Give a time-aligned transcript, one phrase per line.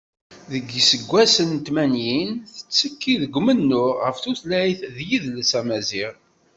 [0.51, 6.13] Deg yiseggasen n tmanyin, tettekki deg umennuɣ ɣef tutlayt d yidles amaziɣ.